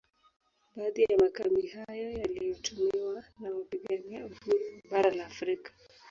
Baadhi 0.75 1.01
ya 1.03 1.17
makambi 1.17 1.67
hayo 1.67 2.11
yaliyotumiwa 2.11 3.23
na 3.39 3.49
wapigania 3.51 4.25
uhuru 4.25 4.53
wa 4.85 4.91
bara 4.91 5.11
la 5.11 5.25
Afrika 5.25 5.71